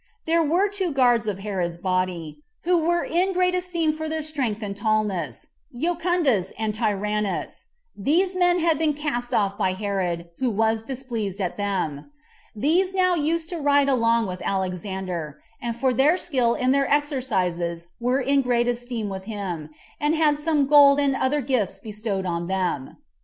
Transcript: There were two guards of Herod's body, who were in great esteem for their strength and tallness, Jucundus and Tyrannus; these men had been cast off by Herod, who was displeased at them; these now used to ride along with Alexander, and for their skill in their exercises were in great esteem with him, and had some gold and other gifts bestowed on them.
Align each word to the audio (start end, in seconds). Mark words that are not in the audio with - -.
There 0.25 0.41
were 0.41 0.67
two 0.67 0.91
guards 0.91 1.27
of 1.27 1.37
Herod's 1.45 1.77
body, 1.77 2.39
who 2.63 2.79
were 2.79 3.03
in 3.03 3.33
great 3.33 3.53
esteem 3.53 3.93
for 3.93 4.09
their 4.09 4.23
strength 4.23 4.63
and 4.63 4.75
tallness, 4.75 5.45
Jucundus 5.79 6.51
and 6.57 6.73
Tyrannus; 6.73 7.67
these 7.95 8.35
men 8.35 8.57
had 8.57 8.79
been 8.79 8.95
cast 8.95 9.31
off 9.31 9.59
by 9.59 9.73
Herod, 9.73 10.31
who 10.39 10.49
was 10.49 10.81
displeased 10.81 11.39
at 11.39 11.55
them; 11.55 12.09
these 12.55 12.95
now 12.95 13.13
used 13.13 13.47
to 13.49 13.57
ride 13.59 13.89
along 13.89 14.25
with 14.25 14.41
Alexander, 14.43 15.39
and 15.61 15.75
for 15.75 15.93
their 15.93 16.17
skill 16.17 16.55
in 16.55 16.71
their 16.71 16.91
exercises 16.91 17.85
were 17.99 18.21
in 18.21 18.41
great 18.41 18.67
esteem 18.67 19.07
with 19.07 19.25
him, 19.25 19.69
and 19.99 20.15
had 20.15 20.39
some 20.39 20.65
gold 20.65 20.99
and 20.99 21.15
other 21.15 21.41
gifts 21.41 21.77
bestowed 21.79 22.25
on 22.25 22.47
them. 22.47 22.97